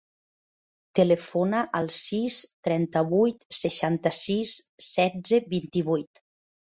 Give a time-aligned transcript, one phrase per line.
[0.99, 4.55] Telefona al sis, trenta-vuit, seixanta-sis,
[4.87, 6.23] setze, vint-i-vuit.